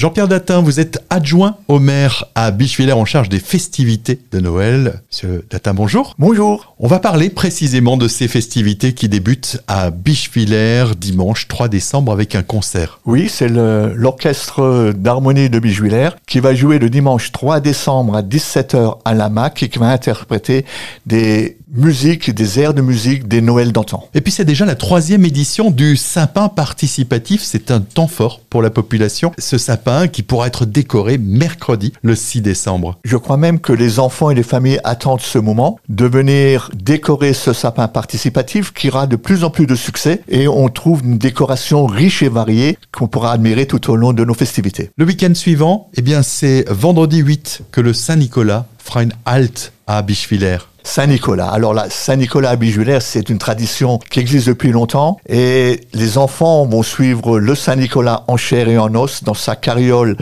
[0.00, 5.02] Jean-Pierre Datin, vous êtes adjoint au maire à Bichevillers en charge des festivités de Noël.
[5.12, 6.14] Monsieur Datin, bonjour.
[6.18, 6.74] Bonjour.
[6.78, 12.34] On va parler précisément de ces festivités qui débutent à Bichevillers dimanche 3 décembre avec
[12.34, 13.00] un concert.
[13.04, 19.00] Oui, c'est l'orchestre d'harmonie de Bichevillers qui va jouer le dimanche 3 décembre à 17h
[19.04, 20.64] à la MAC et qui va interpréter
[21.04, 24.08] des musiques, des airs de musique des Noëls d'antan.
[24.14, 27.42] Et puis c'est déjà la troisième édition du sapin participatif.
[27.42, 29.32] C'est un temps fort pour la population.
[29.38, 32.98] Ce sapin qui pourra être décoré mercredi le 6 décembre.
[33.04, 37.32] Je crois même que les enfants et les familles attendent ce moment de venir décorer
[37.32, 41.18] ce sapin participatif qui aura de plus en plus de succès et on trouve une
[41.18, 44.90] décoration riche et variée qu'on pourra admirer tout au long de nos festivités.
[44.96, 50.02] Le week-end suivant, eh bien c'est vendredi 8 que le Saint-Nicolas fera une halte à
[50.02, 50.69] Bichevillers.
[50.90, 51.48] Saint-Nicolas.
[51.48, 56.66] Alors là, Saint-Nicolas à Bijulaire, c'est une tradition qui existe depuis longtemps et les enfants
[56.66, 60.16] vont suivre le Saint-Nicolas en chair et en os dans sa carriole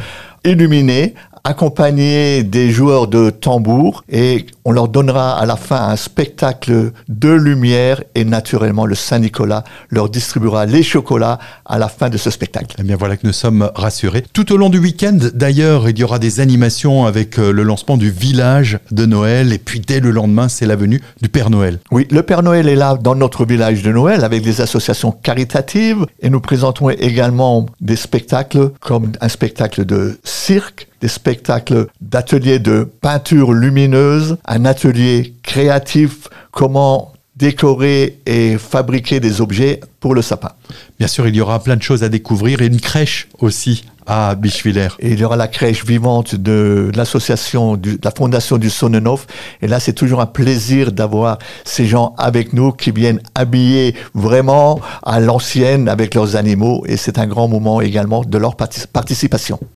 [0.45, 1.15] illuminée
[1.49, 7.31] accompagné des joueurs de tambour et on leur donnera à la fin un spectacle de
[7.31, 12.77] lumière et naturellement le Saint-Nicolas leur distribuera les chocolats à la fin de ce spectacle.
[12.79, 14.25] Eh bien voilà que nous sommes rassurés.
[14.35, 17.97] Tout au long du week-end, d'ailleurs, il y aura des animations avec euh, le lancement
[17.97, 21.79] du village de Noël et puis dès le lendemain, c'est la venue du Père Noël.
[21.91, 26.05] Oui, le Père Noël est là dans notre village de Noël avec des associations caritatives
[26.21, 32.89] et nous présentons également des spectacles comme un spectacle de cirque des spectacles d'ateliers de
[33.01, 40.51] peinture lumineuse, un atelier créatif, comment décorer et fabriquer des objets pour le sapin.
[40.99, 44.35] Bien sûr, il y aura plein de choses à découvrir et une crèche aussi à
[44.35, 44.89] Bichevillers.
[44.99, 49.27] Et il y aura la crèche vivante de l'association, de la fondation du Sonnenhof.
[49.63, 54.81] Et là, c'est toujours un plaisir d'avoir ces gens avec nous qui viennent habiller vraiment
[55.05, 56.85] à l'ancienne avec leurs animaux.
[56.87, 59.61] Et c'est un grand moment également de leur participation.